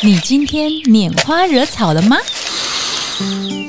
[0.00, 2.16] 你今天拈花惹草了吗？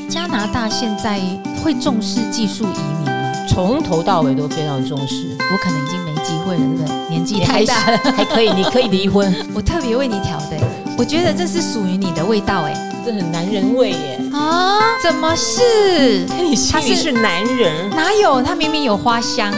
[0.07, 1.19] 加拿大现在
[1.63, 3.33] 会重视技术移民吗？
[3.47, 7.09] 从头到尾都非常重视，我可能已经没机会了，对不对？
[7.09, 10.59] 年纪太大了，还可以，你可以离婚， 我特别为你调的，
[10.99, 14.21] 我觉得这是属于你的味道，哎，这很男人味耶！
[14.31, 16.25] 啊，怎么是？
[16.37, 18.39] 你心里是男人，哪有？
[18.43, 19.51] 他明明有花香，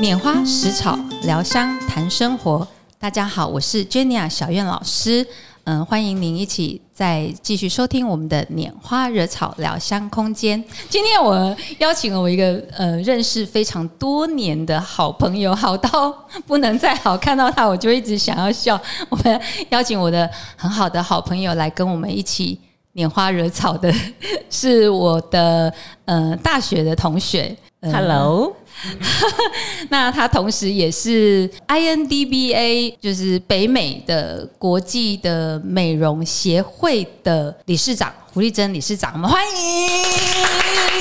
[0.00, 2.66] 拈花拾草，聊香谈生活。
[2.98, 5.24] 大家好，我是 Jenny 小苑老师。
[5.66, 10.62] 嗯，欢迎您一起再继续收听我们的拈花惹草聊香空间。
[10.90, 16.14] 今天我邀请了我一个呃认识非常多年的好朋友，好到
[16.46, 18.78] 不能再好，看到他我就一直想要笑。
[19.08, 19.40] 我们
[19.70, 22.60] 邀请我的很好的好朋友来跟我们一起
[22.94, 23.90] 拈花惹草的，
[24.50, 25.72] 是我的
[26.04, 27.56] 呃大学的同学。
[27.80, 28.54] Hello，
[29.88, 39.54] 那他同时也是 INDBA，就是北美的国际的美容协会的理事长胡丽珍理事长，我们欢迎，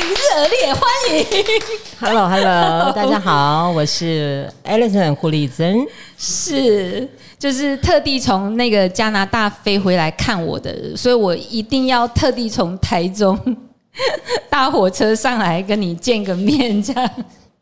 [0.10, 1.26] 热烈欢迎。
[2.00, 5.86] Hello，Hello， 大家好，我是 Alison 胡丽珍，
[6.18, 13.38] 是，就是特地从那个加拿大飞回来看我的，所以我一定要特地从台中
[14.50, 17.10] 搭火车上来跟你见个面，这样。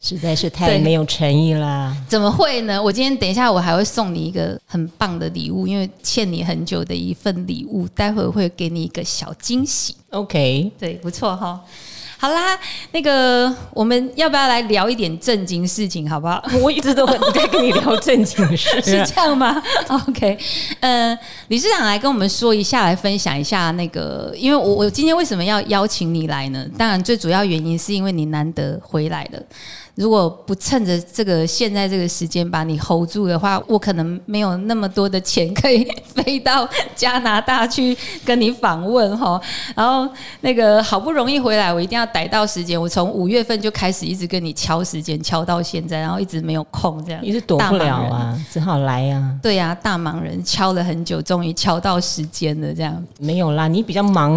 [0.01, 1.95] 实在是太没有诚意啦。
[2.07, 2.81] 怎么会呢？
[2.81, 9.95] 我今天等一下，我还会送你一个很棒的礼物，因为欠你很久的一份礼物，待会会给你一个小惊喜。
[10.09, 11.61] OK，对，不错哈。
[12.17, 12.55] 好啦，
[12.91, 16.43] 那个我们要不要来聊一点正经事情，好不好？
[16.61, 20.37] 我一直都很在跟你聊正经事， 是这样吗？OK，
[20.81, 26.63] 呃，理事长来跟我们说一下，来分享一下那个，因为我我今天为什么要邀请你来呢？
[26.77, 29.41] 当然，最主要原因是因为你难得回来了。
[29.95, 39.39] 如果不趁着这个现在这个时间把你 hold 住的话，我可能没有那么多的钱可以飞到加拿大去跟你访问哈。
[39.75, 40.09] 然后
[40.41, 42.79] 那个好不容易回来，我一定要逮到时间。
[42.79, 47.21] 我从五月份就开始一直跟你敲时间，敲到现在，然后一直没有空这样。
[47.21, 49.37] 你是躲不了啊，只好来啊。
[49.41, 52.73] 对呀、大忙人敲了很久，终于敲到时间了。
[52.73, 54.31] 这样，没有啦，你比较忙，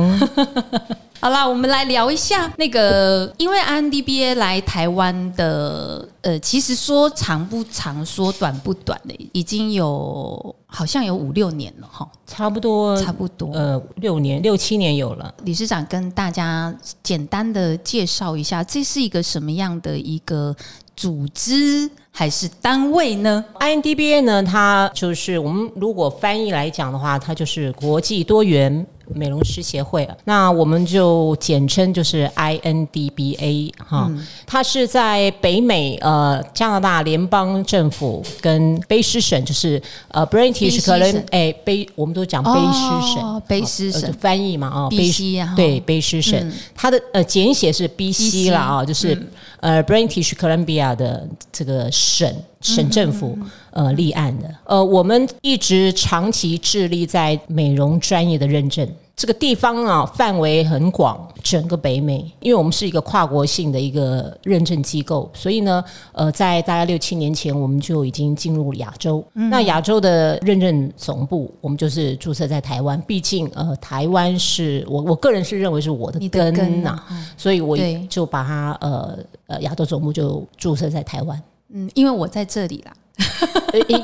[1.21, 13.51] 好啦，我们来聊一下那个，因为 INDBA 来台湾的，呃，其实说长不长，说短不短的，已经有好像有五六年了哈，差不多差不多。
[13.55, 15.33] 呃六年六七年有了。
[15.45, 20.55] 理事长跟大家简单的介绍一下，这是一个什么样的一个
[20.95, 34.11] 组织还是单位呢？INDBA 呢，它就是我们如果翻译来讲的话，它就是国际多元美容师协会，那我们就简称就是 INDBA 哈。
[34.47, 40.95] 它是在北美呃加拿大联邦政府跟卑诗省，就是呃 British 省。
[40.95, 44.13] 可能哎卑我们都讲卑诗省，哦卑诗省。
[44.15, 45.55] 翻译嘛啊，卑哈。
[45.55, 46.53] 对卑诗省，嗯。
[46.75, 49.17] 它的呃简写是 BC 啦啊，就是、
[49.61, 52.33] 呃 British Columbia 的这个省
[52.65, 53.39] 省政府
[53.71, 54.53] 呃立案的。
[54.65, 58.89] 呃，我们一直长期致力在美容专业的认证。
[59.17, 69.25] 这个地方啊，范围很广，整个北美，因为我们是一个跨国性的一个认证机构，所以呢，呃，在大概六七年前，我们就已经进入亚洲。
[69.33, 82.93] 那亚洲的认证总部，我们就是注册在台湾，毕竟呃，台湾是我我个人是认为是我的根呐、根啊所以我就把它呃呃亚洲总部就注册在台湾，嗯，因为我在这里啦，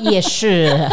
[0.09, 0.77] 也是。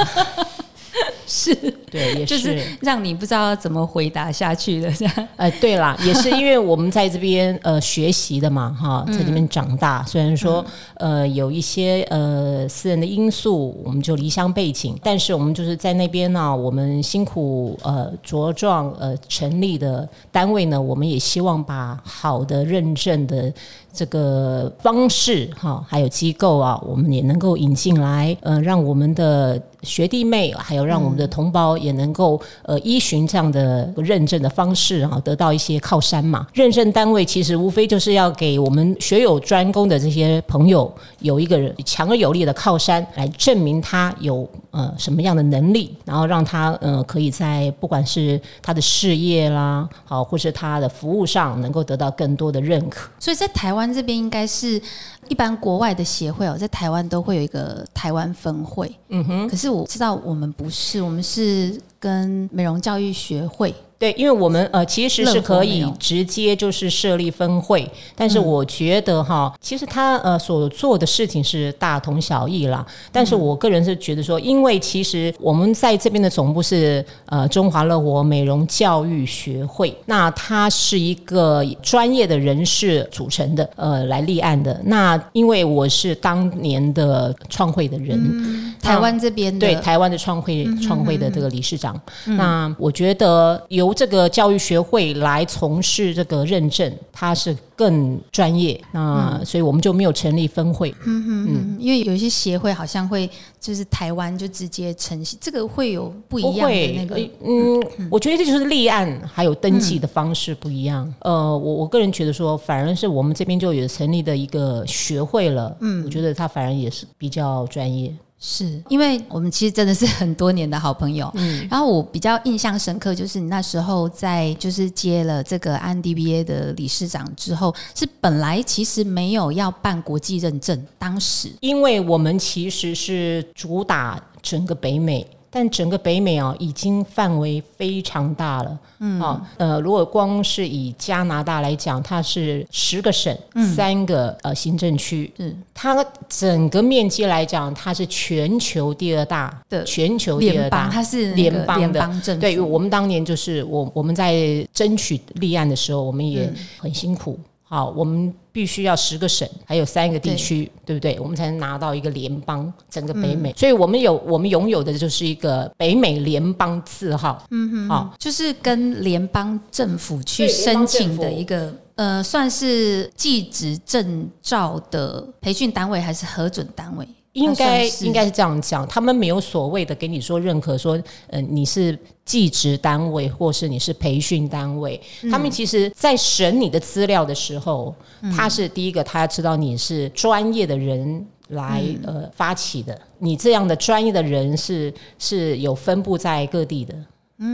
[1.31, 1.55] 是
[1.91, 5.29] 对，也就是让你不知道怎么回答下去的，这样。
[5.37, 10.05] 呃，对啦，也是因为我们在这边呃学习的嘛，哈，在这边长大。
[10.05, 10.65] 虽然说
[10.97, 23.53] 呃有一些呃私人的因素，我们就离乡背景，但是我们就是在那边呢，我们辛苦呃茁壮呃成立的单位呢，我们也希望把好的认证的
[23.93, 36.47] 这个方式哈，还有机构啊，我们也能够引进来，呃，让我们的学弟妹，还有让我们的同胞也能够呃依循这样的认证的方式哈，得到一些靠山嘛。
[36.53, 53.09] 认证单位其实无非就是要给我们学有专攻的这些朋友有一个强而有力的靠山，来证明他有呃什么样的能力，然后让他呃可以在不管是他的事业啦，好，或是他的服务上能够得到更多的认可。
[53.19, 54.81] 所以在台湾这边应该是
[55.27, 58.95] 一般国外的协会哦，在台湾都会有一个台湾分会。
[59.09, 59.49] 嗯哼。
[59.49, 72.87] 可是我知道我们不是，我们是跟美容教育学会对，因为我们呃其实是可以直接就是设立分会，但是我觉得哈，其实他呃所做的事情是大同小异啦。
[73.11, 84.81] 但是我个人是觉得说，因为其实我们在这边的总部是呃中华乐活美容教育学会，那它是一个专业的人士组成的，呃来立案的。
[84.85, 98.79] 那因为我是当年的创会的人，台湾这边的对台湾的创会创会的这个理事长，那我觉得由这个教育学会来从事这个认证，它是更专业。
[98.93, 100.95] 那所以我们就没有成立分会。
[101.05, 111.11] 嗯嗯，因为有一些协会好像会就是台湾就直接承袭，这个会有不一样的那个呃嗯，我觉得这就是立案还有登记的方式不一样。
[111.21, 115.75] 呃，我我个人觉得说，反而是我们这边就有成立的一个学会了。
[115.81, 118.15] 嗯，我觉得它反而也是比较专业。
[118.41, 118.83] 是。
[118.89, 131.51] 因为我们其实真的是很多年的好朋友，嗯，然后我比较印象深刻，就是你那时候在就是接了这个安 DBA 的理事长之后，是本来其实没有要办国际认证，当时。
[131.61, 135.27] 因为我们其实是主打整个北美。
[135.51, 138.79] 但整个北美啊，已经范围非常大了。
[139.01, 143.37] 嗯，啊，呃，如果光是以加拿大来讲，它是十个省、
[143.75, 150.89] 三个呃行政区，嗯它整个面积来讲，它是全球第二大的全球第二，大。
[150.89, 157.39] 它是那个联邦的政府，对，我们当年就是我我们在争取立案的时候，我们也很辛苦。
[157.69, 161.21] 好，我们必须要十个省，还有三个地区，对不对？
[161.21, 163.53] 我们才能拿到一个联邦，整个北美。
[163.55, 167.45] 所以我们有我们拥有的就是一个北美联邦字号。
[167.51, 177.07] 嗯哼，好，就是跟联邦政府去申请的一个呃，算是技职证照的培训单位还是核准单位？
[177.39, 185.01] 应该应该是这样讲，他们没有所谓的给你说认可说，呃，你是技职单位或是你是培训单位。
[185.31, 187.95] 他们其实在审你的资料的时候，
[188.37, 191.27] 他是第一个，他要知道你是专业的人。
[191.53, 196.95] 来呃发起的，你这样的专业的人是是有分布在各地的，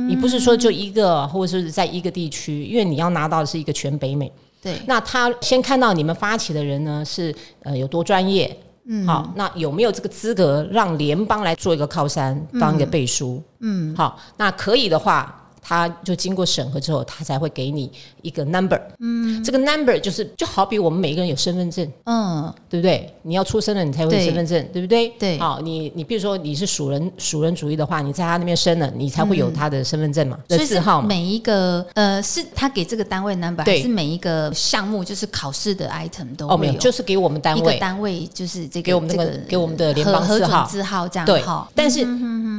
[0.08, 4.32] 你不是说就一个或者是在一个地区，因为你要拿到的是一个全北美。
[4.60, 7.32] 对，那他先看到你们发起的人呢是
[7.62, 15.40] 呃有多专业，嗯，好，那有没有这个资格让联邦来做一个靠山，当一个背书，嗯，好，那可以的话。
[15.66, 17.90] 他就经过审核之后，他才会给你
[18.20, 23.12] 一个 number，嗯，这个 number 就是就好比我们每一个人有身份证，嗯，对不对？
[23.22, 24.82] 你要出生了，你才会有身份证，对。
[24.82, 25.08] 不对？
[25.18, 25.38] 对。
[25.38, 31.08] 好，你你比如说你是属人属人主义的话，你在他那边生了，你才会有他的身份证嘛，的字号嘛。
[31.08, 40.66] 每一个呃，是他给这个单位 number，还是每一个项目就是考试的 item 都哦，没有，就是给我们单一个位单位就是这个给我们那个这个给我们的联邦字号。
[40.66, 41.40] 字号这样对。
[41.40, 42.06] 哈。，但是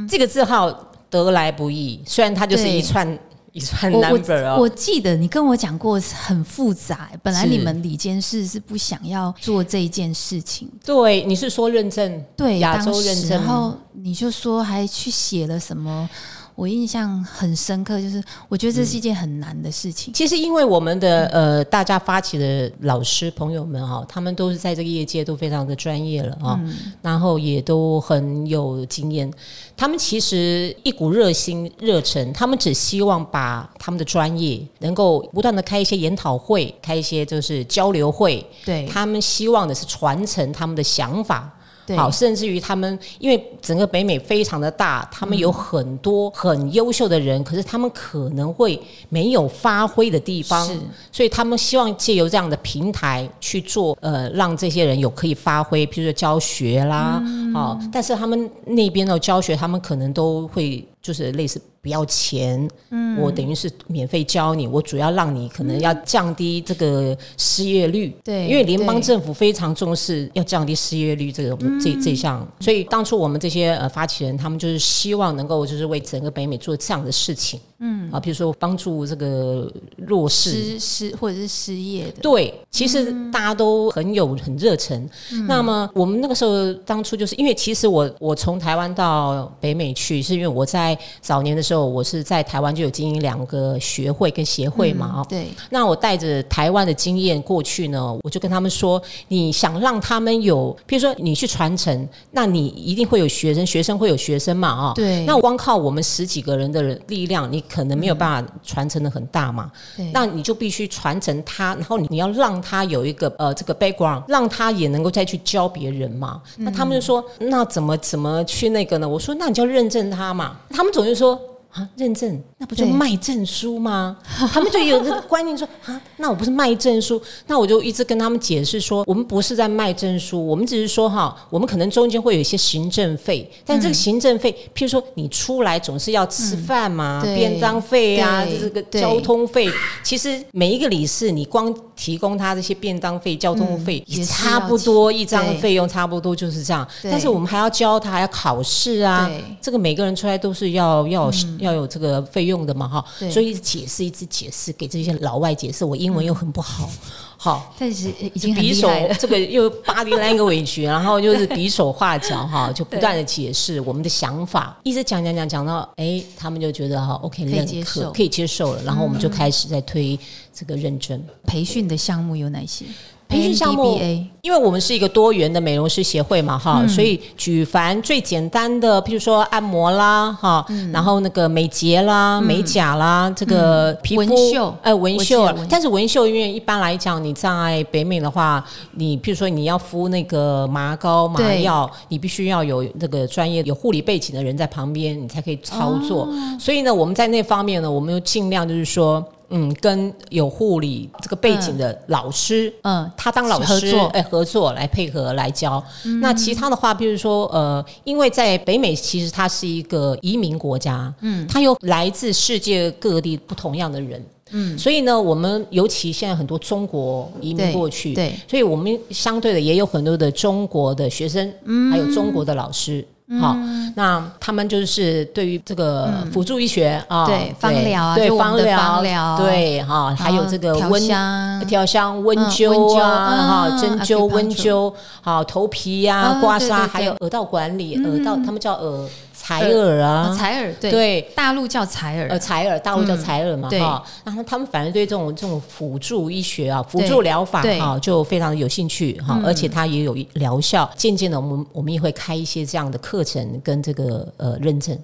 [0.08, 0.68] 这个字号
[1.10, 3.18] 得来不易，虽然它就是一串
[3.52, 12.24] 一串我 number 哦，我我记得你跟我讲过很复杂，本来你们里监事是不想要做这一件事情，对，你是说认证？
[12.36, 13.30] 对，亚洲认证。
[13.30, 16.08] 然后你就说还去写了什么，
[16.56, 20.12] 我印象很深刻，就是我觉得这是一件很难的事情。
[20.14, 26.58] 其实，因为我们的呃，大家发起的老师朋友们哈，他们都是在这个业界都非常的专业了啊，
[27.02, 29.30] 然后也都很有经验。
[29.76, 38.44] 他们其实一股热心热忱，他们只希望把他们的专业能够不断的开一些研讨会，开一些就是交流会。
[38.64, 41.52] 对他们希望的是传承他们的想法。
[41.86, 50.66] 对，好，甚至于他们，因为整个北美非常的大，他们有很多很优秀的人，可是他们可能会没有发挥的地方。
[50.66, 50.76] 是，
[51.12, 57.22] 所以他们希望借由这样的平台去做，呃，让这些人有可以发挥，譬如说教学啦，
[57.54, 78.10] 哦，但是他们那边的教学，他们可能都会就是类似不要钱，嗯，我等于是免费教你，我主要让你可能要降低这个失业率，对因为联邦政府非常重视要降低失业率这个、这这项，所以当初我们这些呃发起人，他们就是希望能够就是为整个北美做这样的事情，嗯。
[78.10, 80.50] 啊，比如说帮助这个弱势。
[80.50, 85.08] 失失或者是失业的，对，其实大家都很有很热忱。
[85.46, 109.70] 那么我们那个时候当初就是因为其实我我从台湾到北美去，是因为我在早年的时候，我是在台湾就有经营两个学会跟协会嘛啊、对，那我带着台湾的经验过去呢，我就跟他们说，你想让他们有，譬如说你去传承，那你一定会有学生，学生会有学生嘛啊、对那光靠我们十几个人的力量，你可能没有办法传承的很大嘛。
[109.96, 116.40] 对那你就必须传承他，然后你你要让他有一个呃这个 background，让他也能够再去教别人嘛。
[116.56, 119.08] 那他们就说，那怎么怎么去那个呢？
[119.08, 120.56] 我说，那你就要认证他嘛。
[120.70, 121.55] 他们总是说。
[121.76, 124.16] 啊，认证那不就卖证书吗？
[124.50, 137.36] 他们就有这个观念说啊，那我不是卖证书，那我就一直跟他们解释说，我们不是在卖证书，我们只是说哈，我们可能中间会有一些行政费，但这个行政费，譬如说你出来总是要吃饭嘛，对。
[137.36, 138.58] 便当费啊，对。
[138.58, 139.70] 这个交通费，
[140.02, 149.30] 其实每一个理事你光提供他这些便当费、交通费，也差不多一张费用差不多就是这样，但是我们还要教他，还要考试啊，
[149.60, 156.88] 这个每个人出来都是要要、要有这个费用的嘛哈，所以一直解释一直解释给这些老外解释，我英文又很不好，
[157.36, 157.74] 好。
[157.78, 158.90] 但是已经很比手。
[159.18, 170.18] 这个又 body language，然后就是比手画脚哈， 就不断的解释我们的想法，一直讲讲讲讲到哎，他们就觉得哈 OK 可以认接受可可以接受了，然后我们就开始在推
[170.54, 171.22] 这个认证。
[171.46, 172.84] 培训的项目有哪些？
[173.28, 173.98] 培训项目
[174.42, 176.88] 因为我们是一个多元的美容师协会嘛，哈、嗯。
[176.88, 180.92] 所以举凡最简单的，譬如说按摩啦，哈、嗯。
[180.92, 184.74] 然后那个美睫啦、美甲啦，这个皮肤纹绣。
[184.82, 196.22] 呃，纹绣但是纹绣因为一般来讲，你在北美的话，你譬如说你要敷那个麻膏、麻药，你必须要有那个专业有护理背景的人在旁边，你才可以操作。
[196.22, 196.28] 哦。
[196.60, 199.24] 所以呢，我们在那方面呢，我们就尽量就是说。
[199.48, 205.82] 嗯，跟有护理这个背景的老师，嗯，他当老师合作嗯哎合作来配合来教。
[206.20, 214.24] 那其他的话，比如说呃，因为在北美其实它是一个移民国家，嗯，它有来自世界各地不同样的人。
[214.52, 223.04] 嗯，所以呢，我们尤其现在很多中国移民过去，对所以我们相对的也有很多的中国的学生，嗯还有中国的老师。
[223.40, 223.56] 好，
[223.96, 231.64] 那他们就是对于这个辅助医学啊，嗯对芳疗啊对方的芳疗，对哈，还有这个温香。
[231.66, 236.76] 调香、温灸灸啊，哈，嗯针灸、温灸，好，头皮呀、啊刮痧，对对。
[236.76, 239.08] 对还有耳道管理、耳道，他们叫耳
[239.46, 240.90] 采耳哦啊，采耳对。
[240.90, 241.22] 对。
[241.36, 242.28] 大陆叫采耳。
[242.28, 243.78] 呃，，采耳，大陆叫采耳嘛，对。
[243.78, 247.78] 哈、然后他们反而对这种这种辅助医学啊、辅助疗法对。
[247.78, 250.90] 哈、就非常的有兴趣哈、而且它也有疗效。
[250.96, 254.98] 渐渐的，我们我们也会开一些这样的课程跟这个呃认证，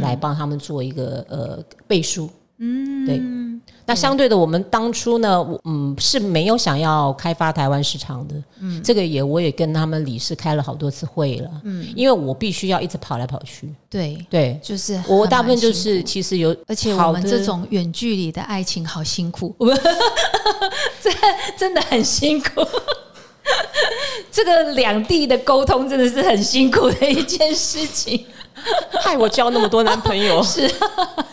[0.00, 2.30] 来帮他们做一个呃背书。
[2.58, 3.20] 嗯，对。
[3.84, 14.60] 那相对的，我们当初呢，我嗯是没有想要开发台湾市场的，嗯，这个也我也跟他们理事开了好多次会了，嗯，因为我必须要一直跑来跑去，对，对。
[14.62, 19.78] 就是我大部分就是其实有，而且我们这种远距离的爱情好辛苦，我 们
[21.00, 21.10] 这
[21.56, 22.64] 真的很辛苦。
[24.30, 28.24] 这个两地的沟通真的是很辛苦的一件事情。
[29.02, 30.70] 害我交那么多男朋友，是，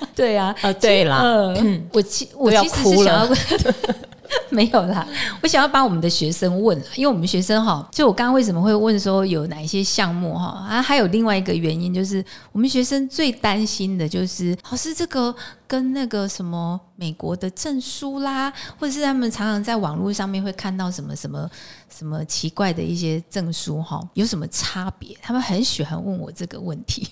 [0.16, 1.22] 对啊，啊，对啦，
[1.58, 3.36] 嗯，我其我要其实是哭想要了
[4.52, 5.08] 没有啦，
[5.42, 15.36] 我想要把我们的学生问啦，因为我们学生哈，就我刚刚为什么会问说有哪一些项目哈啊，还有另外一个原因就是我们学生最担心的就是老师这个
[15.66, 21.50] 跟那个什么美国的证书啦，或者是他们常常在网络上面会看到什么什么
[21.90, 25.18] 什么奇怪的一些证书哈，有什么差别？
[25.24, 27.08] 他们很喜欢问我这个问题，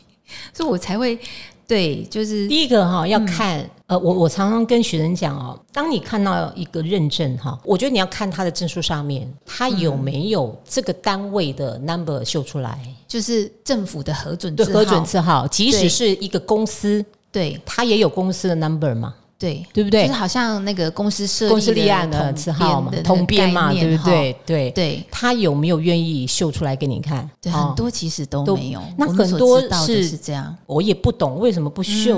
[0.54, 1.20] 所以我才会
[1.68, 17.60] 对，就是第一个哈要看，呃，我我常常跟学生讲哦，当你看到一个认证哈，我觉得你要看他的证书上面，他有没有这个单位的 number 秀出来，就是政府的核准对核准字号，即使是一个公司，对。
[17.66, 19.66] 他也有公司的 number 嘛，对。
[19.74, 20.14] 对不对就是？
[20.14, 24.36] 好像那个公司设公司立案的统字号嘛编，的统编嘛，对不对？
[24.46, 27.30] 对，对他有没有愿意秀出来给你看？
[27.44, 28.82] 很多其实都都没有。
[28.98, 32.18] 那很多是是这样，我也不懂为什么不秀，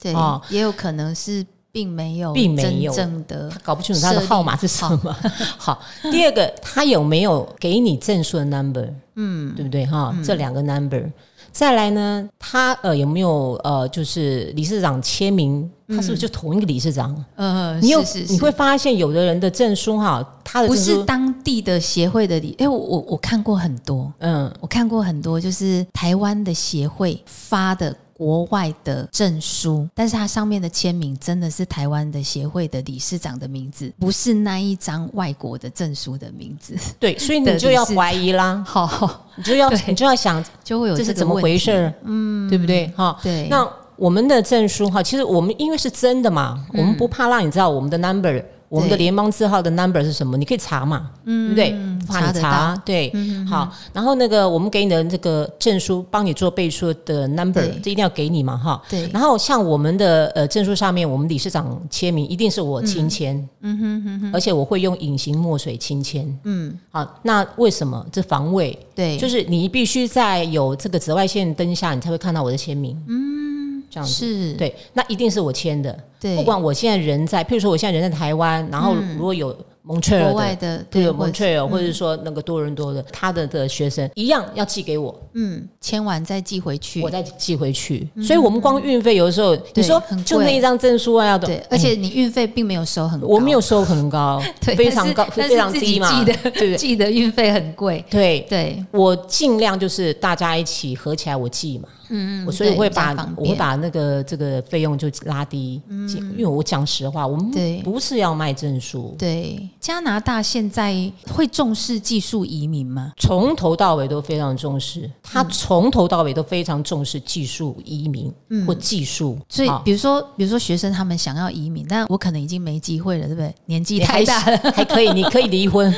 [0.00, 5.16] 对哦，也有可能是并没有并没有真正的他搞不清楚他的号码是什么。
[5.56, 5.80] 好，
[6.10, 8.88] 第二个，他有没有给你证书的 number？
[9.14, 9.84] 嗯，对不对？
[9.86, 11.10] 哈，这两个 number。
[11.50, 15.70] 再来呢，他呃有没有呃，就是理事长签名？
[15.88, 17.14] 他是不是就同一个理事长？
[17.36, 22.54] 呃，你有你会发现，有的人的证书哈，他的不，是当地的协会的理？
[22.58, 36.74] 哎，我我我看过很多，嗯，我看过很多，就是台湾的协会发的国外的证书，但是它上面的签名真的是台湾的协会的理事长的名字，不是那一张外国的证书的名字。
[36.98, 42.86] 对， 所以你就要怀疑啦，好，你就要你就要想就会有这是怎么回事儿，嗯，对不对？
[42.96, 48.42] 哈，对，那我们的证书哈，其实我们因为是真的嘛，我们不怕让你知道我们的 number，
[48.72, 51.76] 我们的联邦字号的 number 是什么，你可以查嘛，对不对？
[52.08, 53.12] 怕查查，对，
[53.46, 53.70] 好。
[53.92, 58.82] 然后那个我们给你的这个证书，帮你做背书的 number，这一定要给你嘛，哈。
[58.88, 67.06] 对然后像我们的呃证书上面，我们理事长签名一定是我亲签，嗯哼哼哼，而且我会用隐形墨水亲签，嗯，好。
[67.22, 68.06] 那为什么？
[68.10, 72.96] 这防卫，对，就是你必须在有这个紫外线灯下，你才会看到我的签名。
[73.06, 73.61] 嗯，
[73.92, 74.14] 这样子。
[74.14, 80.78] 是，对，那一定是我签的，对，不管我现在人在，譬如说我现在人在台湾，然后如果有蒙特尔国外的。
[80.78, 87.02] 的对，蒙特尔，或者是说那个多伦多的，他的的学生一样要寄给我，嗯，签完再寄回去。
[87.02, 88.08] 我，再寄回去。
[88.22, 96.76] 所以，我们光运费有的时候，你说就那一张证书啊，要多对，而且你运费并没有收很高，我没有收很高， 非常高，非常低嘛，对？
[96.78, 113.12] 寄的运费很贵，对，对，我尽量就是大家一起合起来我寄嘛，嗯嗯，我所以我会把我会把那个这个费用就拉低，嗯因为我讲实话，我们对不是要卖证书，对，加拿大现在会重视技术移民吗？
[113.18, 118.32] 从头到尾都非常重视，他从头到尾都非常重视技术移民
[118.66, 123.54] 或技术，所以，比如说，比如说学生他们想要移民，但我可能已经没机会了，对不对？
[123.66, 125.92] 年纪太大了，还可以，你可以离婚，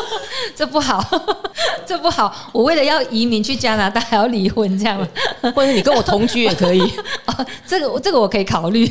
[0.56, 1.04] 这不好，
[1.86, 2.34] 这不好。
[2.52, 5.08] 我为了要移民去加拿大，还要离婚，这样吗？
[5.58, 6.80] 或者你跟我同居也可以。
[7.66, 8.86] 这个这个我可以考虑。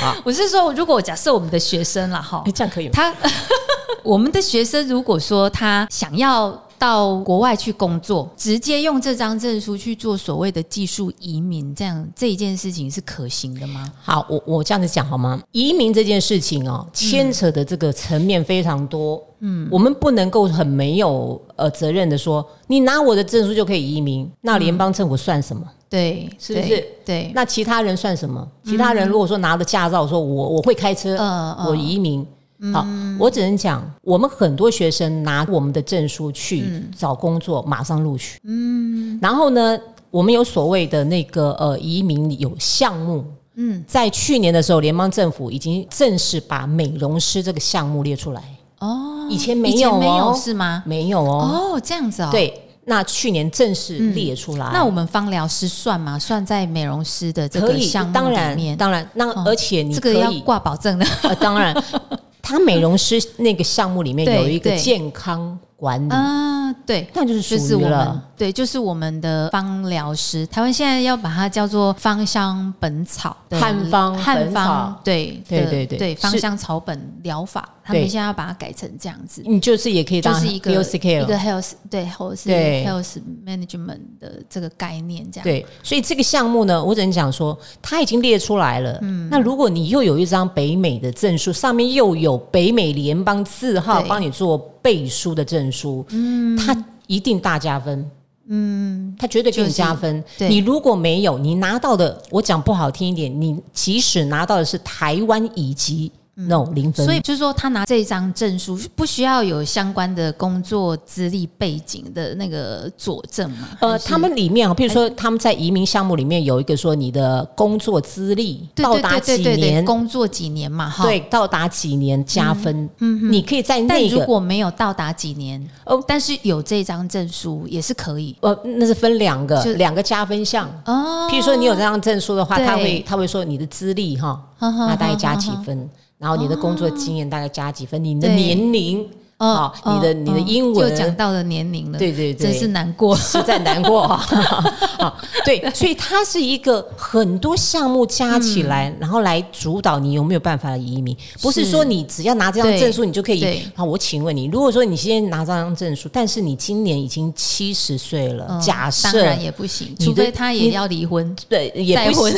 [0.00, 2.92] 啊 我是说，如果假设我们的学生啦，哈哎，，这样可以吗？
[2.94, 3.12] 他
[4.04, 13.84] 我们的学生如果说他想要到国外去工作，直接用这张证书去做所谓的技术移民，这样这一件事情是可行的吗？
[14.02, 15.42] 好，我我这样子讲好吗？
[15.52, 19.22] 移民这件事情哦，牵扯的这个层面非常多。
[19.40, 25.62] 嗯，我们不能够很没有呃责任的说，你拿我的证书就可以移民，那联邦政府算什么？
[25.90, 26.94] 对，是不是对？
[27.04, 28.46] 对，那其他人算什么？
[28.64, 32.26] 其他人如果说拿了驾照，说我我会开车，嗯嗯我移民。
[32.72, 32.86] 好，
[33.18, 36.64] 我只能讲，我们很多学生拿我们的证书去
[36.96, 38.38] 找工作，马上录取。
[38.44, 39.78] 嗯，然后呢，
[40.10, 43.24] 我们有所谓的那个呃移民有项目。
[43.56, 48.42] 嗯，在去年的时候，联邦政府已经正式把美容师这个项目列出来。
[48.78, 50.82] 哦，以前没有、哦，没有是吗？
[50.86, 51.74] 没有哦。
[51.74, 54.70] 哦，这样子哦。，对，那去年正式列出来。
[54.72, 56.18] 那我们芳疗师算吗？
[56.18, 58.76] 算在美容师的这个项，目里当然，面？
[58.76, 61.04] 当然，那哦而且你可这个要以挂保证的。
[61.24, 61.74] 呃，当然，
[62.42, 68.29] 他美容师那个项目里面有一个健康管理，啊，对，那就是就是我们属于了。
[68.40, 70.46] 对，就是我们的芳疗师。
[70.46, 79.42] 台湾现在要把它叫做芳香本草的汉方汉方，对的对对对对，芳香草本疗法，他对们现在要把它改成这样子。
[79.44, 88.98] 你就是也可以当就是一个一个 health 对，或者是对 health management 的这个概念，这样对，所以这个项目呢，我只能讲说，它已经列出来了。
[89.02, 96.74] 嗯那如果你又有一张北美的证书，上面又有北美联邦字号对帮你做背书的证书，嗯，它
[97.06, 98.10] 一定大加分。
[98.52, 100.22] 嗯，他绝对给你加分。
[100.36, 106.10] 对你如果没有，你拿到的，我讲不好听一点，你即使拿到的是台湾乙级
[106.46, 107.04] ，no 零分。
[107.04, 113.68] 嗯所以就是说，他拿这张证书不需要有相关的工作资历背景的那个佐证嘛？
[113.80, 120.88] 呃，他们里面啊，譬如说他们在移民项目里面有一个说你的工作资历到达几年，工作几年嘛？
[120.88, 130.68] 哈，对，到达几年加分，嗯，你可以在但那个如果没有到达几年，哦哦，但是有这张证书也是可以呃，那是分两个就两个加分项。
[130.84, 131.28] 哦。
[131.30, 135.88] 譬如说你有这张证书的话，他会他会说你的资历哈，那大概加几分，
[136.20, 143.16] 然后你的工作经验大概加几分，你的年龄哦，你的你的英文就讲到了年龄了，对对对真是难过。
[143.16, 144.16] 实在难过啊！
[145.00, 151.16] 好对，所以它是一个很多项目加起来，然后来主导你有没有办法移民。
[151.40, 153.62] 不是是说你只要拿这张证书你就可以对。
[153.74, 162.36] 好，我请问你，如果说你现在拿这张证书，但是你今年已经七十岁了，嗯假设当然也不行，除非他也要离婚，对也不行，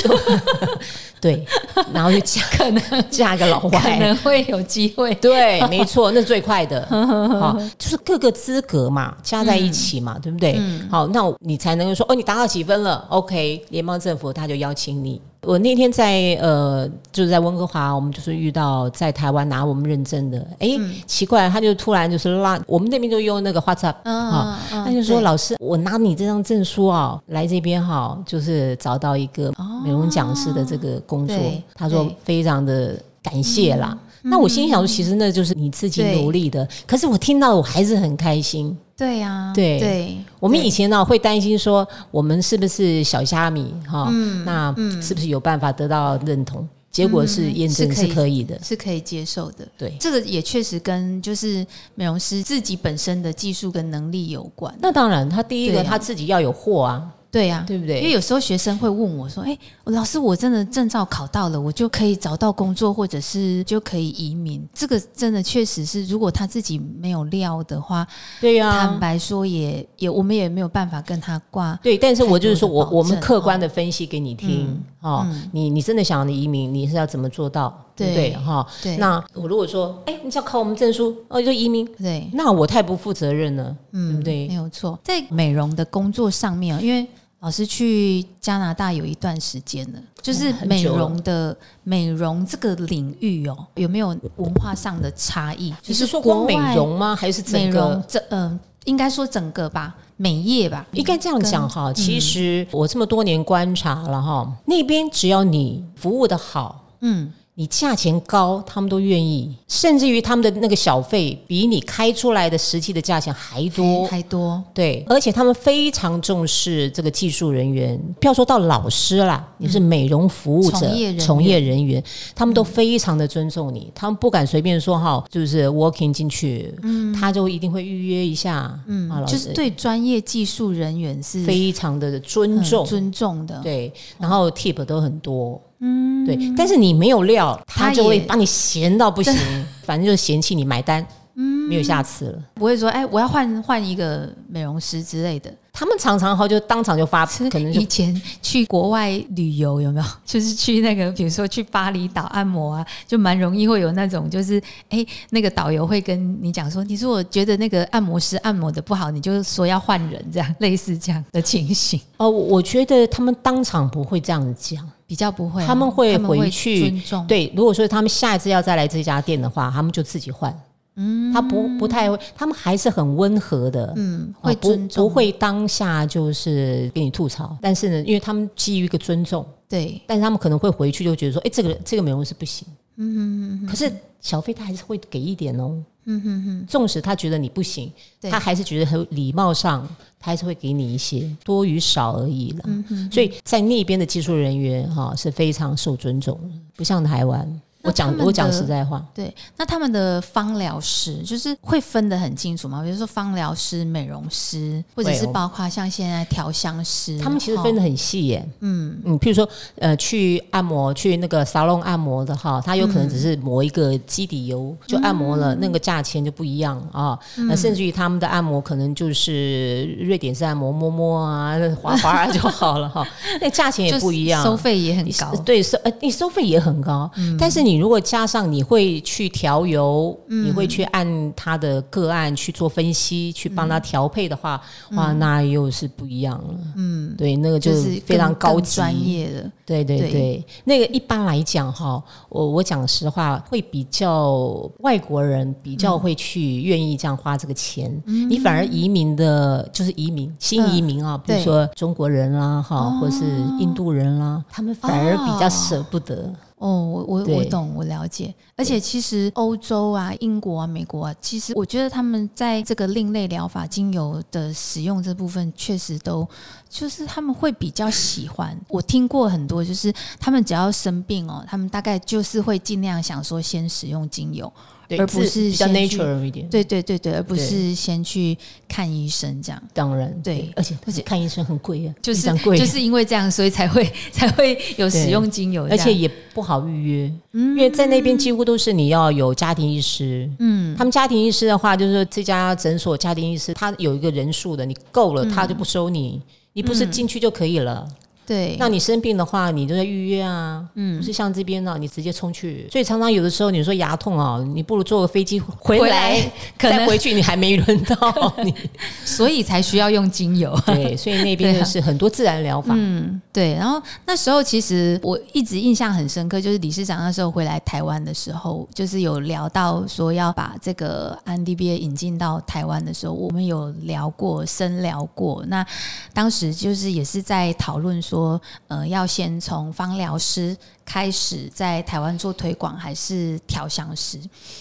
[1.22, 1.46] 对，
[1.94, 3.90] 然后就嫁 可能 嫁个老外可。
[3.96, 5.14] 能会有机会。
[5.14, 10.60] 对，没错，那最快的，好，就是各个资格嘛，加在一起嘛，对不对？
[10.90, 15.22] 好，那你才能够说，哦，你达到几分了？OK，联邦政府他就邀请你。
[15.46, 20.68] 我那天在呃，就是在温哥华，我们就是遇到在台湾拿我们认证的，哎，
[21.06, 29.52] 奇怪，他就突然就是拉我们那边就用那个 WhatsApp 嗯啊，嗯他就说对老师，我拿你这张证书啊，来这边哈，就是找到一个
[29.84, 31.36] 美容讲师的这个工作。
[31.36, 33.98] 对，他说非常的感谢啦。
[34.24, 36.66] 那我心里想说，其实那就是你自己努力的。
[36.86, 38.76] 可是我听到我还是很开心。
[38.96, 44.08] 对呀，对对，我们以前呢会担心说，我们是不是小虾米哈？
[44.10, 46.68] 嗯那是不是有办法得到认同？
[46.90, 48.60] 结果是验证是可以是可以的。
[48.62, 49.66] 是可以接受的。
[49.78, 54.72] 对，这个也确实跟就是美容师自己本身的技术跟能力有关。
[54.78, 58.10] 那当然，他第一个啊他自己要有货啊，对呀、对不对因为？
[58.10, 68.06] 有时候学生会问我说：“哎、老师，我真的证照考到了，我就可以找到工作，或者是就可以移民。”这个真的确实是，如果他自己没有料的话，
[68.40, 71.78] 对呀、坦白说也也我们也没有办法跟他挂。
[71.82, 77.76] 对，但是我就是说我我们客观的分析给你听，嗯，你你真的想要你移民，你是要怎么做到？
[77.94, 78.32] 对？
[78.34, 84.54] 哈，对那我如果说，哎，你只要考我们证书，哦，就移民，对，那我太不负责任了，嗯对不没？
[84.54, 87.06] 有错，在美容的工作上面哦，因为
[87.42, 95.74] 老师去加拿大有一段时间了，就是美容的美容这个领域哦，有没有文化上的差异？
[95.84, 97.16] 你就是说光美容吗？
[97.16, 98.04] 还是整美容个？
[98.06, 114.04] 这嗯、应该说整个吧，美业吧，应该这样讲哈，嗯其实我这么多年观察了哈，那边只要你服务的好，嗯，你价钱高，他们都愿意，甚至于他们的那个小费比你开出来的实际的价钱还多。
[114.08, 121.18] 还多，对，而且他们非常重视这个技术人员，不要说到老师啦，你是美容服务者、从业人员。
[121.24, 122.02] 从业人员，
[122.34, 126.74] 他们都非常的尊重你，他们不敢随便说哈，就是 walking 进去，
[127.14, 139.34] 他就一定会预约一下，嗯，啊，就是对专业技术人员是非常的尊很重，尊重的，对，然后 tip 都很多，嗯，对，但是你没有料，他他就会把你嫌到不行，
[139.84, 142.42] 反正就是嫌弃你买单，嗯，没有下次了。
[142.54, 145.52] 不会说哎，我要换换一个美容师之类的。
[145.74, 150.06] 他们常常哈就当场就发，可能以前去国外旅游有没有？
[150.26, 170.54] 就是去那个，比如说去巴厘岛按摩啊，就蛮容易会有那种，就是哎，那个导游会跟你讲说，你说我觉得那个按摩师按摩的不好，你就说要换人，这样类似这样的情形，哦，我觉得他们当场不会这样讲，比较不会哦、他们会回去尊重，对，如果说他们下一次要再来这家店的话，他们就自己换。
[170.94, 187.90] 嗯，他不不太会，他们还是很温和的，嗯，会尊重，不会当下就是给你吐槽，但是呢，因为他们基于一个尊重，对，但是他们可能会回去就觉得说，哎，这个这个美容师不行，嗯可是小费他还是会给一点哦，嗯哼哼，纵使他觉得你不行，
[188.30, 189.88] 他还是觉得很礼貌上，
[190.20, 192.84] 他还是会给你一些多与少而已了。
[193.10, 197.60] 所以在那边的技术人员哈、是非常受尊重的，不像台湾。
[197.82, 202.82] 我讲我讲实在话，对，那他们的芳疗师就是会分得很清楚吗？
[202.82, 208.48] 比如说芳疗师、美容师，或者是包括像现在调香师，他们其实分得很细耶。
[208.60, 217.18] 嗯嗯，譬如说呃，去按摩去那个沙龙按摩的哈，他有可能只是抹一个基底油、就按摩了，那个价钱就不一样啊。
[217.48, 223.04] 那、甚至于他们的按摩可能就是瑞典式按摩，摸摸啊、滑滑啊就好了哈，
[223.42, 225.34] 那价钱也不一样，收费也很高。
[225.44, 234.60] 对收呃，你收费也很高，但是你如果加上你会去调油，你会去按他的个案去做分析，去帮他调配的话，
[234.92, 236.54] 哇，那又是不一样了。
[236.76, 238.76] 嗯，对，那个就就是非常高级。
[238.76, 240.10] 专业的，对对对。
[240.10, 248.02] 对，那个一般来讲哈，我我讲实话，会比较外国人比较会去愿意这样花这个钱。
[248.06, 253.24] 你反而移民的，就是移民新移民啊，比如说中国人啦哈，或是
[253.58, 256.32] 印度人啦，他们反而比较舍不得。
[256.51, 258.34] 哦，我我我懂，我了解。
[258.56, 266.28] 而且其实欧洲啊、英国啊、美国啊，其实我觉得他们在这个另类疗法精油的使用这部分，确实都
[266.68, 268.56] 就是他们会比较喜欢。
[268.68, 276.48] 我听过很多，就是他们只要生病哦，他们大概就是会尽量想说先使用精油，对而不是比较 natural 一点。
[276.48, 278.36] 对对对对，而不是先去
[278.68, 279.62] 看医生这样。
[279.72, 290.30] 当然对而且而且看医生很贵啊，就是贵，就是因为这样，所以才会才会有使用精油，而且也不好预约，因为在那边几乎都是你要有家庭医师。
[290.38, 296.20] 嗯，他们家庭医师的话，就是说这家诊所家庭医师他有一个人数的，你够了他就不收你，
[296.52, 297.86] 你不是进去就可以了。
[298.24, 302.68] 对，那你生病的话，你都在预约啊，嗯，不是像这边呢、你直接冲去。
[302.70, 306.20] 所以常常有的时候你说牙痛啊，你不如坐个飞机回回来，
[306.56, 308.54] 可能回去，你还没轮到你。
[309.04, 310.56] 所以才需要用精油。
[310.64, 312.72] 对，所以那边就是很多自然疗法。
[312.78, 313.54] 嗯，对。
[313.54, 325.44] 然后那时候其实我一直印象很深刻，就是理事长那时候回来台湾的时候，就是有聊到说要把这个 NDBA 引进到台湾的时候，我们有聊过、深聊过。
[325.48, 325.66] 那
[326.14, 334.18] 当时就是也是在讨论说，呃，要先从芳疗师开始在台湾做推广，还是调香师？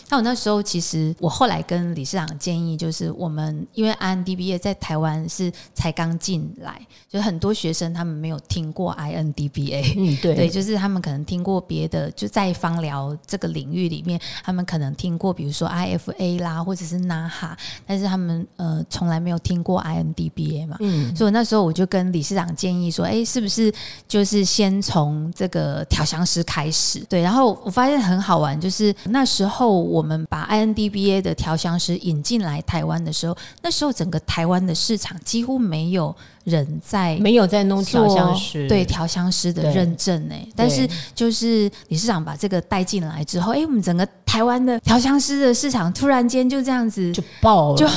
[0.10, 6.80] 那我那时候其实我后来跟理事长建议，就是我们因为 INDBA 在台湾是才刚进来，
[7.10, 9.94] 就很多学生他们没有听过 INDBA。
[9.98, 17.56] 嗯，对，对，就是他们可能听过别的，就在芳疗这个领域里面，他们可能听过，比如说 IFA 啦，或者是 NAHA，
[17.86, 20.78] 但是他们呃从来没有听过 INDBA 嘛。
[20.80, 23.74] 嗯，所以那时候我就跟理事长建议说，哎，是不是
[24.08, 27.00] 就是先从这个调香师开始？
[27.10, 47.88] 对，然后我发现很好玩，就是那时候我们把 INDBA 的调香师引进来台湾的时候，那时候整个台湾的市场几乎没有人在没有在弄调香师，对调香师的对认证哎，但是就是理事长把这个带进来之后，哎，我们整个台湾的调香师的市场突然间就这样子就爆了，就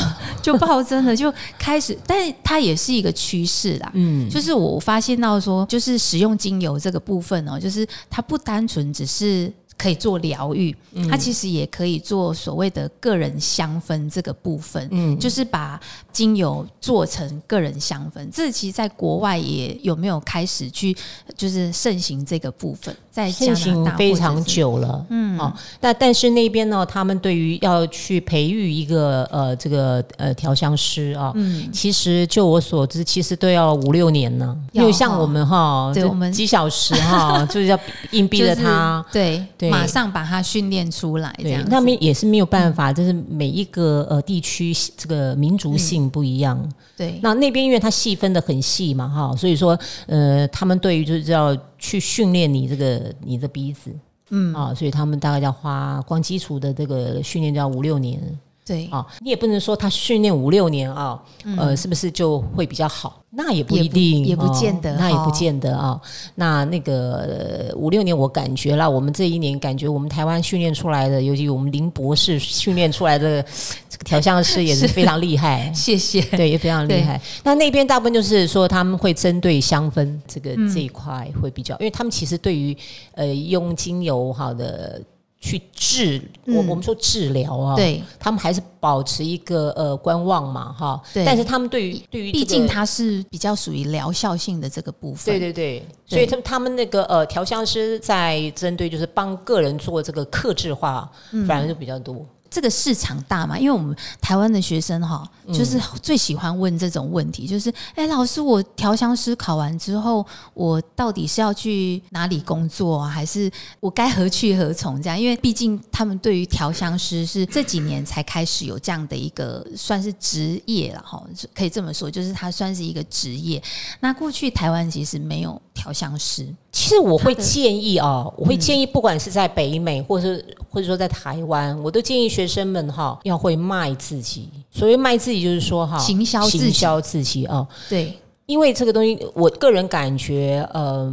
[0.42, 3.90] 就暴增了，就开始，但是它也是一个趋势啦。
[3.94, 15.80] 嗯，就是我发现到说，就是使用精油这个部分哦，就是它不单纯只是可以做疗愈，嗯它其实也可以做所谓的个人香氛这个部分，嗯就是把
[16.12, 18.28] 精油做成个人香氛。
[18.30, 20.96] 这其实在国外也有没有开始去
[21.36, 37.78] 就是盛行这个部分，在加盛拿大行非常久了，嗯，哦，那但是那边呢，他们对于要去培育一个呃这个呃调香师啊，嗯，其实就我所知，其实都要五六年呢，因要为像我们哈，我们几小时哈， 就是要
[38.10, 39.06] 硬逼着他。
[39.12, 46.60] 对对马上把他训练出来，这样，子那边也是没有办法，就是每一个呃地区这个民族性不一样。
[46.96, 47.18] 对。
[47.22, 53.90] 那那边因为它细分的很细嘛，哈，所以说呃，他们对于就是要去训练你这个你的鼻子，
[54.30, 54.54] 嗯。
[54.54, 58.20] 啊，所以他们大概要花光基础的这个训练就要五六年
[58.64, 59.06] 对啊。
[59.20, 61.20] 你也不能说他训练五六年啊，
[61.56, 63.20] 呃，是不是就会比较好？
[63.36, 66.00] 那也不一定，嗯也不见得那也不哦见得啊。
[66.36, 73.42] 那那个呃五六年，我感觉啦，我们这一年感觉我们台湾训练出来的，尤其我们林博士训练出来的
[73.88, 75.68] 这个调香师也是非常厉害。
[75.74, 77.20] 谢谢，对，也非常厉害。
[77.42, 82.76] 那那边大部分就是说，他们会针对香氛这个、这一块会比较，因为他们其实对于
[83.16, 85.02] 呃用精油好的
[85.44, 88.02] 去治，我我们说治疗啊，，嗯对。
[88.18, 91.02] 他们还是保持一个呃观望嘛，哈。
[91.12, 95.38] 对但是他们对于对于、毕竟它是比较属于疗效性的这个部分。
[95.38, 102.26] 对对对，所以他们他们那个呃调香师在针对就是帮个人做这个克制化，嗯反而就比较多。
[102.54, 115.02] 这个市场大嘛，因为我们台湾的学生哈，就是最喜欢问这种问题，就是哎，老师，我调香师考完之后，我到底是要去哪里工作啊，还是我该何去何从？
[115.02, 121.20] 这样，因为毕竟他们对于调香师是这几年才开始有这样的一个算是职业了哈，
[121.52, 123.60] 可以这么说，就是它算是一个职业。
[123.98, 134.48] 那过去台湾其实没有调香师，其实我会建议啊，我会建议，不管是在北美，或者是或者说在台湾，我都建议学生们哈要会卖自己。
[134.70, 137.66] 所谓卖自己，就是说哈，行销自销自己啊。
[137.88, 138.12] 对，
[138.46, 141.12] 因为这个东西，我个人感觉，呃，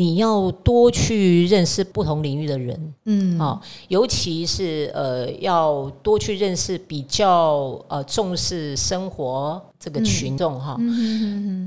[0.00, 10.78] 你要多去认识不同领域的人，嗯，啊、尤其是呃，要多去认识比较呃重视生活这个群众哈。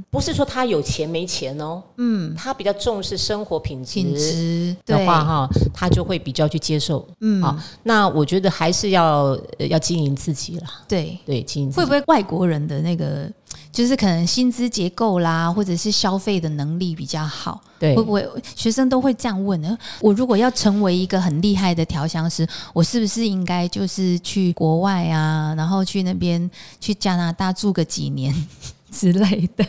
[0.10, 5.06] 不是说他有钱没钱哦，嗯，他比较重视生活品质的对。
[5.06, 7.40] 话哈，他就会比较去接受，嗯。
[7.44, 7.64] 啊。
[7.84, 11.16] 那我觉得还是要呃要经营自己了，对。
[11.24, 13.30] 对，经营会不会外国人的那个，
[13.74, 17.60] 就是可能薪资结构啦，或者是消费的能力比较好？
[17.80, 19.78] 对会不会学生都会这样问呢？
[20.00, 28.34] 我如果要成为一个很厉害的调香师，我是不是应该就是去国外啊，然后去那边去加拿大住个几年
[28.92, 29.66] 之类的？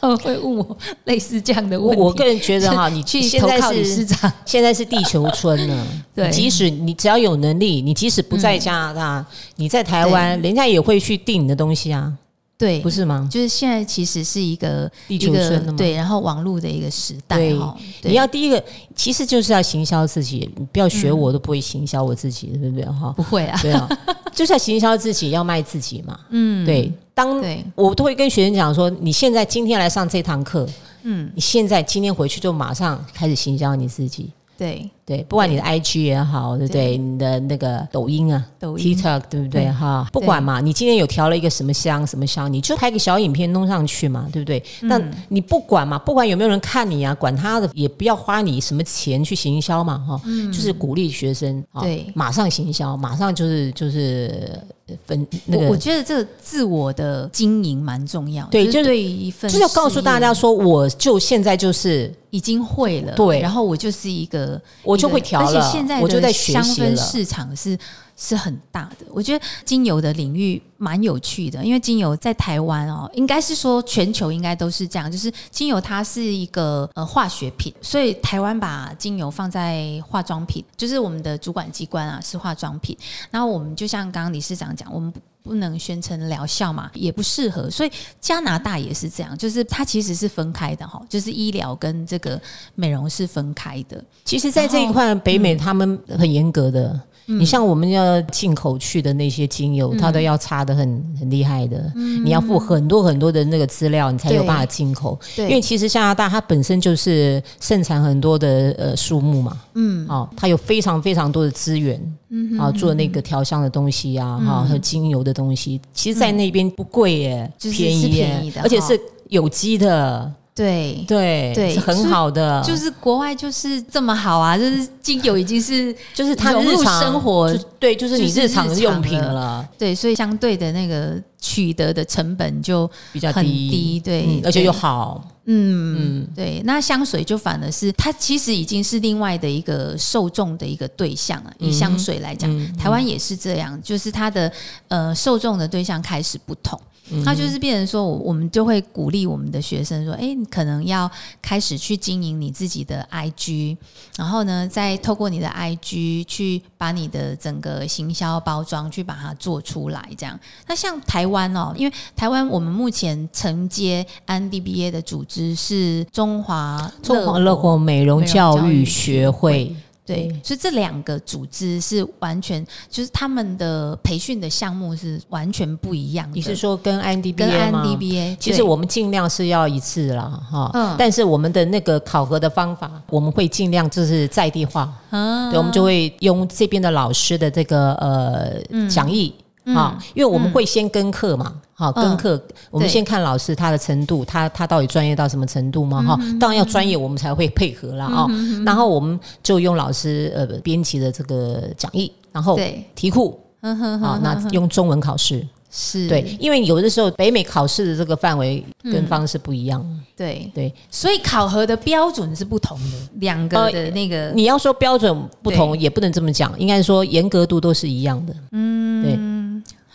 [0.00, 2.00] 他们会问我类似这样的问题。
[2.00, 9.26] 我我个人觉得哈，你去现在投靠理事是长， 现在是地球村呢， 对即使你只要有能力，你即使不在加拿大，
[9.56, 12.10] 你在台湾，人家也会去订你的东西啊，
[12.56, 13.28] 对，不是吗？
[13.30, 15.76] 就是现在其实是一个地球村的嘛。
[15.76, 17.76] 对，然后网络的一个时代哈。
[18.02, 18.62] 你要第一个，
[18.94, 22.84] 其实就是要行销自己，你不要学我，都不会行销我自己，对不对？
[22.86, 23.88] 哈，不会啊，对啊，
[24.32, 26.18] 就是要行销自己，要卖自己嘛。
[26.30, 26.92] 嗯，对。
[27.12, 30.68] 当对，我都会跟学生讲说，你现在今天来上这堂课，
[31.04, 34.30] 嗯，你现在今天回去就马上开始行销你自己。
[34.56, 36.96] 对，对，不管你的 IG 也好，对不对？
[36.96, 38.96] 你的那个抖音啊，抖音。
[38.96, 39.64] TikTok 对不对？
[39.64, 39.72] 对。
[39.72, 40.08] 哈？
[40.12, 44.62] 不管嘛，你今天有调了一个什么香什么香，你就拍个小影片弄上去嘛，对不对？
[44.82, 44.88] 嗯。
[44.88, 50.20] 那你不管嘛，不管有没有人看你啊，管他的，也不要花你什么钱去行销嘛，哈，
[50.52, 52.06] 就是鼓励学生，对。
[52.14, 54.58] 马上行销，马上就是就是
[55.06, 63.40] 分那个我我觉得这个自我的经营蛮重要，对就是一份就是要告诉大家说，我就现在就是已经会了，对。
[63.40, 66.88] 然后我就是一个我就会调了而且现在的我就在学香习了。
[66.88, 67.78] 氛市场是
[68.16, 82.96] 是很大的，我觉得精油的领域蛮有趣的，因为精油在台湾哦，应该是说全球应该都是这样，就是精油它是一个呃化学品，所以台湾把精油放在化妆品，就是我们的主管机关啊是化妆品，
[83.30, 92.40] 然后我们就像刚刚理事长讲，我们不能宣称疗效嘛，也不适合，所以加拿大也是这样，就是它其实是分开的哈，就是医疗跟这个
[92.74, 94.02] 美容是分开的。
[94.24, 105.18] 其实，在这一块，北美他们很严格的，你像我们要进口去的那些精油，它都要擦的很很厉害的，你要付很多很多的那个资料，你才有办法进口。
[105.34, 121.04] 对因为其实加拿大它本身就是盛产很多的呃树木嘛，嗯，哦，它有非常非常多的资源，嗯，啊，做那个调香的东西啊，哈、和精油的东西，其实，在那边不贵耶，就是便宜耶而且是有机的，对。
[121.08, 129.32] 对对是很好的，就是国外就是这么好啊，就是精油已经是就是它融入日常生活对，就是你日常用品了。
[129.32, 141.52] 了，对，所以相对的那个取得的成本就比较低，低，对，嗯而且又好，嗯，对，那香水就反而是它其实已经是另外的一个受众的一个对象了。
[141.58, 144.50] 以香水来讲，台湾也是这样，就是它的
[144.88, 146.80] 呃受众的对象开始不同。
[147.22, 151.08] 那就是变成说，我我们就会鼓励我们的学生说，哎，你可能要
[151.42, 153.76] 开始去经营你自己的 IG，
[154.16, 160.08] 然后呢，再透过你的 IG 去把你的整个行销包装去把它做出来。
[160.16, 169.74] 这样，那像台湾哦，因为台湾我们目前承接 NDBA 的组织是中华中华乐活美容教育学会，
[170.06, 176.34] 对，所以这两个组织是完全就是他们的培训的项目是完全不一样的。
[176.34, 178.36] 你是说跟 INDBA 跟吗 NDBA？
[178.38, 180.94] 其实我们尽量是要一次啦，哈，嗯。
[180.98, 185.50] 但是我们的那个考核的方法，我们会尽量就是在地化，啊。
[185.50, 189.34] 对，我们就会用这边的老师的这个呃讲义。
[189.66, 198.26] 啊，因为我们会先跟课嘛，好、跟课，我们先看老师他的程度，他他到底专业到什么程度嘛，哈、当然要专业，我们才会配合啦，啊、
[198.66, 202.58] 然后我们就用老师呃编辑的这个讲义，然后，
[202.94, 205.46] 题库，嗯哼好、那用中文考试，
[205.76, 206.06] 是。
[206.06, 209.84] 对，因为有的时候北美考试的这个范围跟方式不一样，
[210.16, 219.18] 对，对，所以考核的标准是不同的，两个的那个、你要说标准不同，也不能这么讲，应该说严格度都是一样的，嗯，对。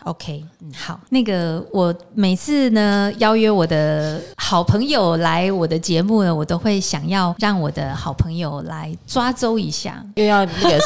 [0.05, 10.79] OK，好，那个我每次呢邀约我的好朋友来我的节目呢，我都会想要让我的好朋友来抓周一下，又要那个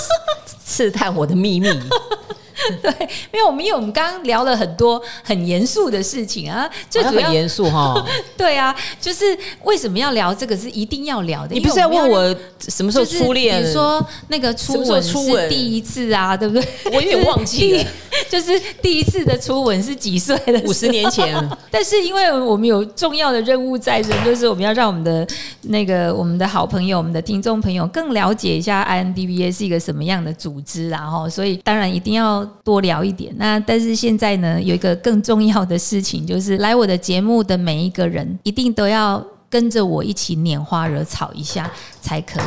[0.66, 1.70] 试探我的秘密，
[3.32, 8.06] 因为我们因为我们刚刚聊了很多很严肃的事情啊，就主要好像很严肃哈。
[8.38, 13.62] 对啊，就是为什么要聊这个是一定要聊的，你不是要问我什么时候就是初恋？
[13.62, 16.65] 比如说那个初吻是第一次啊，对不对？
[16.86, 17.86] 我有点忘记了，
[18.30, 20.60] 就是第一次的初吻是几岁的？
[20.65, 21.34] 五十年前。
[21.69, 25.28] 但是因为我们有重要的任务在身，就是我们要让我们的
[25.63, 33.34] 那个我们的好朋友、我们的听众朋友更了解一下 INDBA 是一个什么样的组织然后所以当然一定要多聊一点。
[33.38, 42.44] 那但是现在呢，有一个更重要的事情，就是来我的节目的每一个人，一定都要跟着我一起拈花惹草一下才可以。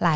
[0.00, 0.14] 来，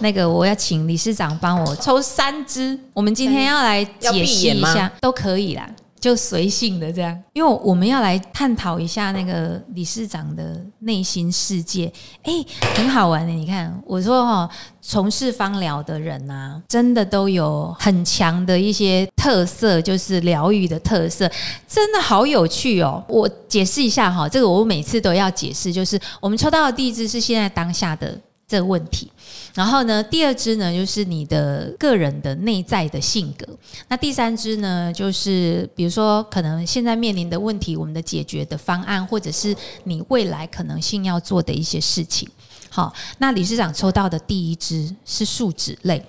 [0.00, 5.68] 那个我要请理事长帮我抽三支，我们今天要来解析一下，都可以啦。
[6.00, 12.32] 就随性的这样，因为我们要来探讨一下那个理事长的内心世界，哎，
[12.76, 13.32] 很好玩的。
[13.32, 14.48] 你看，我说哈、
[14.80, 21.30] 从事芳疗的人呐、真的都有很强的一些特色，就是疗愈的特色，
[21.66, 23.02] 真的好有趣哦。
[23.08, 29.12] 我解释一下哈，这个我每次都要解释，就是我们抽到的第一支是现在当下的这个问题。
[29.54, 33.46] 然后呢，第二支呢就是你的个人的内在的性格，
[33.88, 42.28] 那第三支呢就是比如说可能现在面临的问题，我们的解决的方案，或者是你未来可能性要做的一些事情。
[42.70, 46.02] 好，那理事长抽到的第一支是树脂类。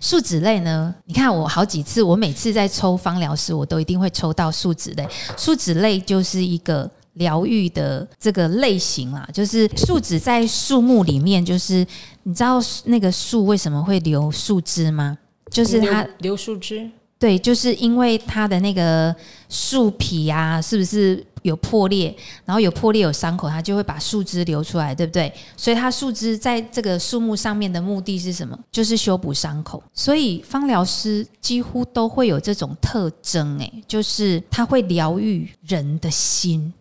[0.00, 0.92] 树脂类呢？
[1.04, 5.08] 你看我好几次，我每次在抽芳疗师，我都一定会抽到树脂类。
[5.36, 11.86] 树脂类就是一个疗愈的这个类型啦，就是树脂在树木里面，就是
[12.22, 15.18] 你知道那个树为什么会流树枝吗？
[15.50, 19.14] 就是它流流树枝，对，就是因为它的那个
[19.48, 22.14] 树皮啊，是不是有破裂？
[22.44, 25.32] 然后有破裂有伤口，它就会把树枝流出来，对不对？
[25.56, 28.56] 所以它树枝在这个树木上面的目的是什么？
[28.70, 29.82] 就是修补伤口。
[29.92, 36.72] 所以芳疗师几乎都会有这种特征，诶，就是它会疗愈人的心。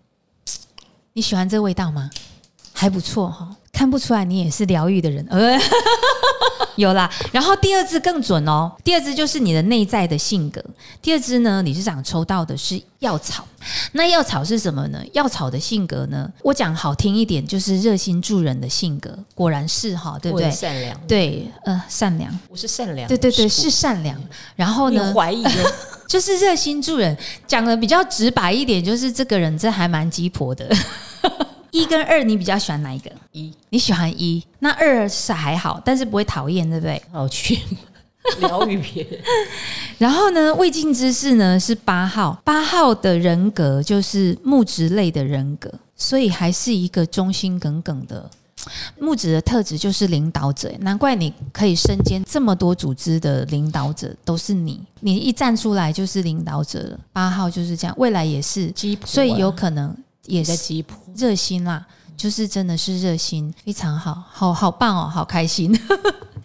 [1.19, 2.09] 你喜欢这味道吗？
[2.71, 5.25] 还不错哈，看不出来你也是疗愈的人。
[5.29, 5.57] 呃
[6.75, 10.61] 有啦，然后第二支更准哦，第二支就是你的内在的性格。
[11.01, 13.45] 第二支呢，理事长抽到的是药草。
[13.93, 15.01] 那药草是什么呢？
[15.13, 16.29] 药草的性格呢？
[16.41, 20.51] 我讲好听一点，就是热心助人的性格，果然是哈，对不对？
[20.51, 24.21] 善良，对，呃，善良，我是善良，对对对，是善良。
[24.57, 25.73] 然后呢，怀疑哦
[26.07, 30.69] 就是热心助人，讲的比较直白一点，就是这个人这还蛮鸡婆的。
[31.71, 33.11] 一跟二，你比较喜欢哪一个？
[33.31, 37.01] 一你喜欢一，那二是还好，但是不会讨厌，对不对？
[37.11, 37.59] 好去，
[38.39, 39.19] 疗愈别人。
[39.97, 48.29] 然后呢，未尽之事呢是八号，八号的人格就是木质类的人格，所以还是一个忠心耿耿的。
[48.99, 56.99] 木质的特质就是领导者，难怪你可以身兼这么多组织的领导者都是你，你一站出来就是领导者了。
[57.13, 58.71] 八号就是这样，未来也是，
[59.05, 59.95] 所以有可能
[60.29, 60.95] 也是在吉普。
[61.15, 65.77] 热心啦，就是真的是热心，非常好，好好棒哦，好开心。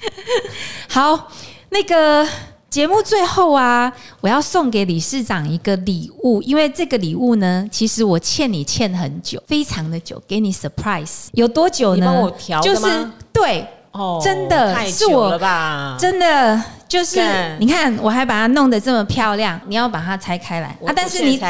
[0.88, 1.28] 好，
[1.70, 2.26] 那个
[2.68, 12.06] 节目最后啊，我要送给理事长一个礼物，因为这个礼物呢，其实我欠你欠很久，非常的久，给你 surprise，有多久呢？
[12.06, 15.96] 帮我调就是吗对，哦真的太是我吧？
[15.98, 17.20] 真的就是
[17.58, 20.92] 你看，我还把它弄得这么漂亮，你要把它拆开来啊！
[20.94, 21.40] 但是你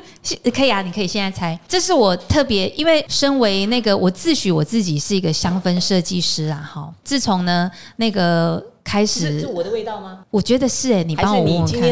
[0.54, 1.58] 可以啊，你可以现在猜。
[1.68, 6.92] 这是我特别，因为身为那个我自诩我自己是一个香氛设计师啊，哈。
[7.04, 10.20] 自从呢那个开始，是是我的味道吗？
[10.30, 11.82] 我觉得是哎、你帮我闻闻看，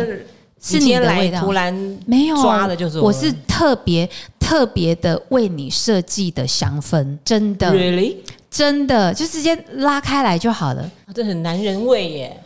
[0.63, 8.17] 是你的味道突然没有抓的就是我我是特别特别的为你设计的香氛，真的 really，
[8.51, 10.83] 真的就直接拉开来就好了。
[11.07, 12.43] 啊这很男人味耶。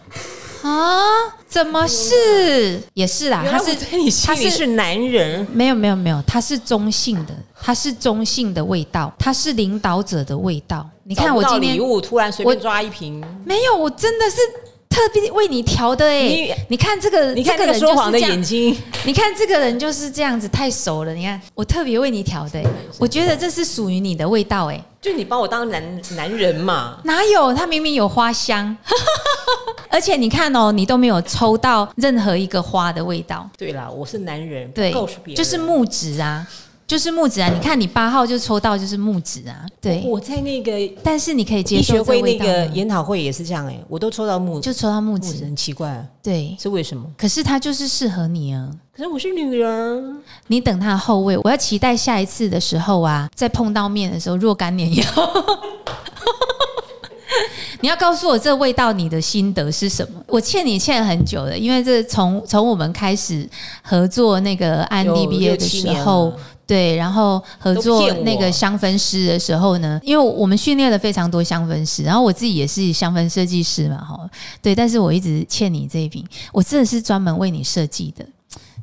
[0.68, 1.00] 啊？
[1.46, 2.80] 怎么是？
[2.94, 10.88] 也是啦，他是我在你心它是男人，没有没有没有，他是中性的，他是中性的味道，他是领导者的味道。
[11.04, 14.36] 你看我今天礼物突然随我便抓一瓶，没有，我真的是
[14.94, 21.12] 特别为你调的哎、你你看这个，你看这个人就是说谎的这样眼睛，你看这个人就是这样子，太熟了。
[21.12, 22.66] 你看，我特别为你调的、欸，
[23.00, 27.00] 我觉得这是属于你的味道哎、就你把我当男男人嘛。
[27.02, 27.52] 哪有？
[27.52, 28.76] 他明明有花香，
[29.90, 33.50] 而且你看哦，你都没有抽到任何一个花的味道。
[33.58, 36.46] 对啦，我是男人，不对告诉别人，就是木质啊，
[36.94, 37.50] 就是木子啊。
[37.52, 40.04] 你看你八号就抽到就是木子啊，对。
[40.06, 40.72] 我在那个
[41.02, 46.56] 但是你可以接受医学会这那个研讨会也是这样哎，我都抽到木就抽到木木质，质，很奇怪，啊对。
[46.56, 47.04] 是为什么？
[47.18, 48.70] 可是它就是适合你啊。
[48.96, 55.28] 可是我是女人，你等他的后位，我要期待下一次的时候啊，再碰到面的时候，若干年以后，
[57.80, 60.22] 你要告诉我这味道你的心得是什么？
[60.28, 63.46] 我欠你欠很久了，因为这从从我们开始
[63.82, 66.36] 合作那个安有 DBA 的六七年时候了，
[66.66, 74.18] 对，然后合作那个香氛师的时候呢，因为我们训练了非常多香氛师，然后我自己也是香氛设计师嘛，哈，
[74.62, 78.24] 对，但是我一直欠你这一瓶，我真的是专门为你设计的。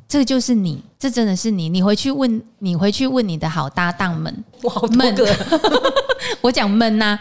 [0.08, 1.70] 这个就是你，这真的是你。
[1.70, 5.26] 你回去问，你回去问你的好搭档们， 我好多闷个
[6.42, 7.18] 我讲闷呐、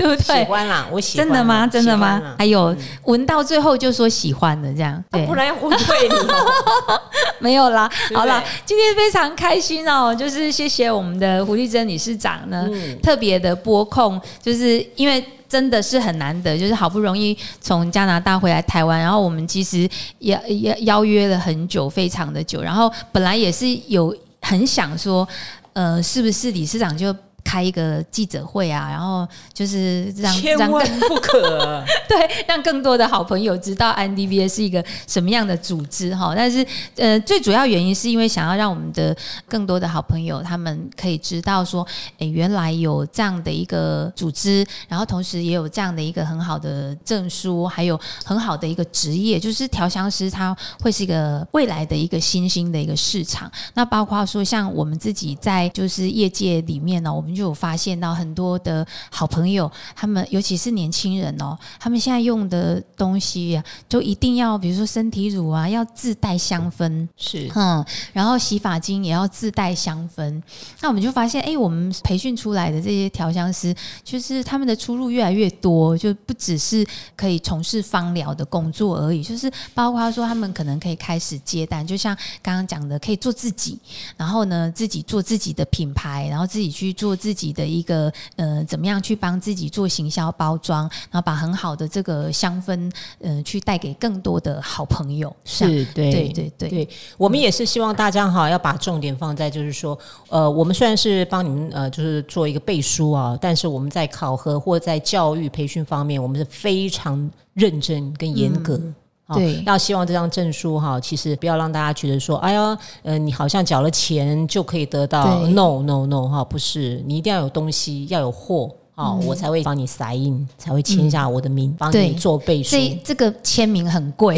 [0.00, 0.44] 对不喜对？
[0.44, 1.66] 欢啦，我喜欢真的吗？
[1.66, 1.94] 真的？
[1.94, 2.74] 吗还有
[3.04, 7.00] 闻到最后就说喜欢的这样，不然要误会你哦。
[7.38, 7.90] 没有啦。
[8.14, 15.22] 好了，今天非常开心哦，就是谢谢我们的胡丽珍理事长呢，嗯特别的拨控，就是因为。
[15.50, 19.78] 真的是很难得，就是好不容易从加拿大回来台湾，然后我们其实
[20.20, 25.26] 也也邀约了很久，非常的久，然后本来也是有很想说，
[25.72, 27.12] 呃，是不是理事长就
[27.44, 31.84] 开一个记者会啊，然后就是让千让更万不可！
[32.08, 36.32] 对，让更多的好朋友知道 INDBA 是一个什么样的组织哈。
[36.36, 36.66] 但是
[36.96, 39.16] 呃，最主要原因是因为想要让我们的
[39.48, 41.86] 更多的好朋友他们可以知道说，
[42.18, 53.50] 诶，原来有这样的一个组织，然后同时也有这样的一个很好的证书，还有很好的一个职业，就是调香师，他会是一个未来的一个新兴的一个市场。
[53.74, 67.08] 那包括说，像我们自己在就是业界里面呢，我们就有发现到很多的好朋友，他们尤其是年轻人哦，他们现在用的东西啊，就一定要比如说身体乳啊，要自带香氛。
[67.16, 70.42] 是嗯，然后洗发精也要自带香氛，
[70.80, 83.78] 那我们就发现，哎，我们培训出来的这些调香师，就是他们的出路越来越多，就不只是可以从事芳疗的工作而已，就是包括说他们可能可以开始接单，就像刚刚讲的，可以做自己，
[84.16, 92.90] 然后呢，自己做自己的品牌，然后自己去做自己的一个呃，怎么样去帮自己做行销包装，然后把很好的这个香氛，
[93.20, 95.34] 呃，去带给更多的好朋友。
[95.44, 99.98] 是，对对对对对，我们也是希望大家哈要把重点放在，就是说，
[100.30, 108.76] 呃，我们虽然是帮你们呃，就是做一个背书啊，但是我们在考核或在教育培训方面，我们是非常认真跟严格。
[108.76, 108.99] 好
[109.34, 118.70] 对要希望这张证书哈，其实不要让大家觉得说，哎呀，呃，你好像缴了钱就可以得到，no no no 哈，不是，你一定要有东西，要有货。
[118.96, 122.72] 哦，我才会帮你塞印，才会签下我的名，帮对你做背书。
[122.72, 124.36] 这这个签名很贵，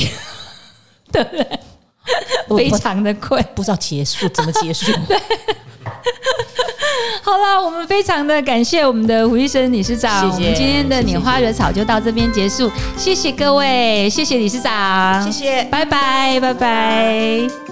[1.11, 1.59] 对不对？
[2.57, 3.45] 非常的贵。
[3.57, 4.93] 不知道结束怎么结束。
[7.25, 10.21] 好了，我们非常的感谢我们的胡医生理事长。
[10.21, 17.72] 谢谢我们今天的拈花惹草就到这边结束，谢谢各位，谢谢理事长，谢谢拜拜，拜拜。